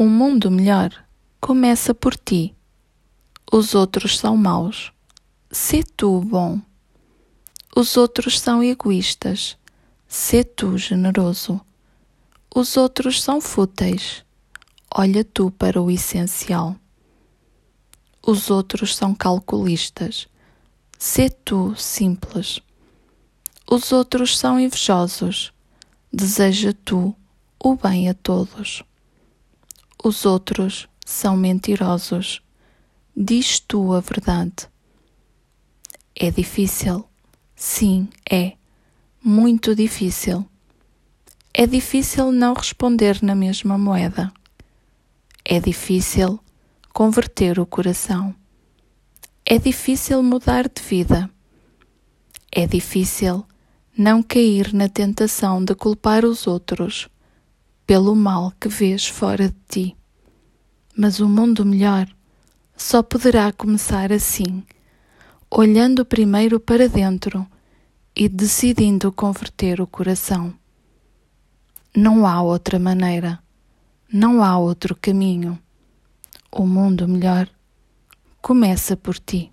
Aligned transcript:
Um 0.00 0.08
mundo 0.08 0.48
melhor 0.48 0.94
começa 1.40 1.92
por 1.92 2.16
ti. 2.16 2.54
Os 3.50 3.74
outros 3.74 4.16
são 4.16 4.36
maus. 4.36 4.92
Sê 5.50 5.82
tu 5.82 6.20
bom. 6.20 6.60
Os 7.74 7.96
outros 7.96 8.38
são 8.38 8.62
egoístas. 8.62 9.58
Sê 10.06 10.44
tu 10.44 10.78
generoso. 10.78 11.60
Os 12.54 12.76
outros 12.76 13.20
são 13.20 13.40
fúteis. 13.40 14.24
Olha 14.94 15.24
tu 15.24 15.50
para 15.50 15.82
o 15.82 15.90
essencial. 15.90 16.76
Os 18.24 18.50
outros 18.50 18.94
são 18.94 19.12
calculistas. 19.12 20.28
Sê 20.96 21.28
tu 21.28 21.74
simples. 21.74 22.60
Os 23.68 23.90
outros 23.90 24.38
são 24.38 24.60
invejosos. 24.60 25.52
Deseja 26.12 26.72
tu 26.84 27.16
o 27.58 27.74
bem 27.74 28.08
a 28.08 28.14
todos. 28.14 28.84
Os 30.02 30.24
outros 30.24 30.88
são 31.04 31.36
mentirosos. 31.36 32.40
Diz 33.16 33.58
tu 33.58 33.92
a 33.92 34.00
verdade. 34.00 34.68
É 36.14 36.30
difícil. 36.30 37.04
Sim, 37.56 38.08
é. 38.30 38.52
Muito 39.22 39.74
difícil. 39.74 40.46
É 41.52 41.66
difícil 41.66 42.30
não 42.30 42.54
responder 42.54 43.20
na 43.22 43.34
mesma 43.34 43.76
moeda. 43.76 44.32
É 45.44 45.58
difícil 45.58 46.38
converter 46.92 47.58
o 47.58 47.66
coração. 47.66 48.32
É 49.44 49.58
difícil 49.58 50.22
mudar 50.22 50.68
de 50.68 50.80
vida. 50.80 51.28
É 52.52 52.66
difícil 52.66 53.44
não 53.96 54.22
cair 54.22 54.72
na 54.72 54.88
tentação 54.88 55.64
de 55.64 55.74
culpar 55.74 56.24
os 56.24 56.46
outros 56.46 57.08
pelo 57.88 58.14
mal 58.14 58.52
que 58.60 58.68
vês 58.68 59.08
fora 59.08 59.48
de 59.48 59.56
ti. 59.66 59.96
Mas 60.94 61.20
o 61.20 61.26
mundo 61.26 61.64
melhor 61.64 62.06
só 62.76 63.02
poderá 63.02 63.50
começar 63.50 64.12
assim, 64.12 64.62
olhando 65.50 66.04
primeiro 66.04 66.60
para 66.60 66.86
dentro 66.86 67.46
e 68.14 68.28
decidindo 68.28 69.10
converter 69.10 69.80
o 69.80 69.86
coração. 69.86 70.52
Não 71.96 72.26
há 72.26 72.42
outra 72.42 72.78
maneira, 72.78 73.42
não 74.12 74.44
há 74.44 74.58
outro 74.58 74.94
caminho. 74.94 75.58
O 76.52 76.66
mundo 76.66 77.08
melhor 77.08 77.48
começa 78.42 78.98
por 78.98 79.18
ti. 79.18 79.50